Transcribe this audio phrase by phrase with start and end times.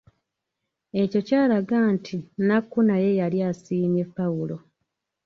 [1.01, 2.15] Ekyo kyalaga nti
[2.47, 4.57] Nakku naye yali asiimye Paulo.